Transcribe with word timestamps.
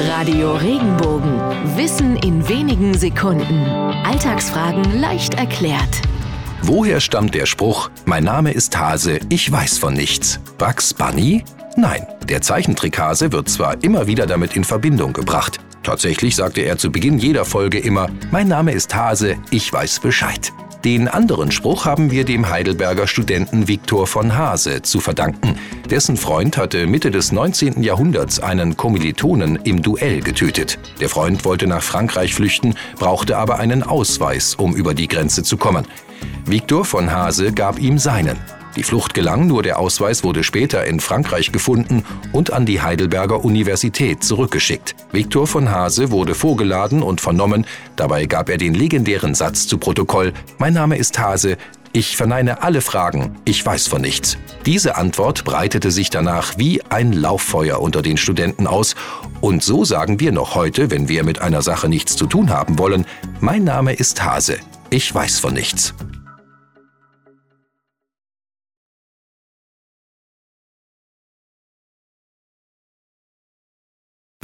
Radio 0.00 0.54
Regenbogen. 0.56 1.40
Wissen 1.76 2.16
in 2.16 2.46
wenigen 2.48 2.92
Sekunden. 2.92 3.64
Alltagsfragen 4.04 5.00
leicht 5.00 5.34
erklärt. 5.34 6.02
Woher 6.62 7.00
stammt 7.00 7.34
der 7.34 7.46
Spruch, 7.46 7.90
mein 8.04 8.24
Name 8.24 8.52
ist 8.52 8.76
Hase, 8.78 9.20
ich 9.30 9.50
weiß 9.50 9.78
von 9.78 9.94
nichts? 9.94 10.38
Bugs 10.58 10.92
Bunny? 10.92 11.44
Nein, 11.76 12.06
der 12.28 12.42
Zeichentrickhase 12.42 13.32
wird 13.32 13.48
zwar 13.48 13.82
immer 13.82 14.06
wieder 14.06 14.26
damit 14.26 14.54
in 14.54 14.64
Verbindung 14.64 15.14
gebracht. 15.14 15.58
Tatsächlich 15.82 16.36
sagte 16.36 16.60
er 16.60 16.76
zu 16.76 16.90
Beginn 16.92 17.18
jeder 17.18 17.44
Folge 17.44 17.78
immer, 17.78 18.08
mein 18.30 18.48
Name 18.48 18.72
ist 18.72 18.94
Hase, 18.94 19.36
ich 19.50 19.72
weiß 19.72 20.00
Bescheid. 20.00 20.52
Den 20.86 21.08
anderen 21.08 21.50
Spruch 21.50 21.84
haben 21.84 22.12
wir 22.12 22.24
dem 22.24 22.48
Heidelberger 22.48 23.08
Studenten 23.08 23.66
Viktor 23.66 24.06
von 24.06 24.36
Hase 24.36 24.82
zu 24.82 25.00
verdanken. 25.00 25.58
Dessen 25.90 26.16
Freund 26.16 26.56
hatte 26.56 26.86
Mitte 26.86 27.10
des 27.10 27.32
19. 27.32 27.82
Jahrhunderts 27.82 28.38
einen 28.38 28.76
Kommilitonen 28.76 29.56
im 29.64 29.82
Duell 29.82 30.20
getötet. 30.20 30.78
Der 31.00 31.08
Freund 31.08 31.44
wollte 31.44 31.66
nach 31.66 31.82
Frankreich 31.82 32.36
flüchten, 32.36 32.76
brauchte 33.00 33.36
aber 33.36 33.58
einen 33.58 33.82
Ausweis, 33.82 34.54
um 34.54 34.76
über 34.76 34.94
die 34.94 35.08
Grenze 35.08 35.42
zu 35.42 35.56
kommen. 35.56 35.88
Viktor 36.44 36.84
von 36.84 37.10
Hase 37.10 37.52
gab 37.52 37.80
ihm 37.80 37.98
seinen. 37.98 38.36
Die 38.76 38.82
Flucht 38.82 39.14
gelang, 39.14 39.46
nur 39.46 39.62
der 39.62 39.78
Ausweis 39.78 40.22
wurde 40.22 40.44
später 40.44 40.84
in 40.84 41.00
Frankreich 41.00 41.50
gefunden 41.50 42.04
und 42.32 42.52
an 42.52 42.66
die 42.66 42.82
Heidelberger 42.82 43.44
Universität 43.44 44.22
zurückgeschickt. 44.22 44.94
Viktor 45.12 45.46
von 45.46 45.70
Hase 45.70 46.10
wurde 46.10 46.34
vorgeladen 46.34 47.02
und 47.02 47.22
vernommen. 47.22 47.66
Dabei 47.96 48.26
gab 48.26 48.50
er 48.50 48.58
den 48.58 48.74
legendären 48.74 49.34
Satz 49.34 49.66
zu 49.66 49.78
Protokoll: 49.78 50.34
Mein 50.58 50.74
Name 50.74 50.98
ist 50.98 51.18
Hase. 51.18 51.56
Ich 51.92 52.18
verneine 52.18 52.62
alle 52.62 52.82
Fragen, 52.82 53.36
ich 53.46 53.64
weiß 53.64 53.86
von 53.86 54.02
nichts. 54.02 54.36
Diese 54.66 54.96
Antwort 54.96 55.44
breitete 55.44 55.90
sich 55.90 56.10
danach 56.10 56.58
wie 56.58 56.82
ein 56.90 57.14
Lauffeuer 57.14 57.80
unter 57.80 58.02
den 58.02 58.18
Studenten 58.18 58.66
aus. 58.66 58.94
Und 59.40 59.62
so 59.62 59.82
sagen 59.86 60.20
wir 60.20 60.30
noch 60.30 60.54
heute, 60.54 60.90
wenn 60.90 61.08
wir 61.08 61.24
mit 61.24 61.40
einer 61.40 61.62
Sache 61.62 61.88
nichts 61.88 62.14
zu 62.14 62.26
tun 62.26 62.50
haben 62.50 62.78
wollen, 62.78 63.06
mein 63.40 63.64
Name 63.64 63.94
ist 63.94 64.22
Hase, 64.22 64.58
ich 64.90 65.14
weiß 65.14 65.38
von 65.38 65.54
nichts. 65.54 65.94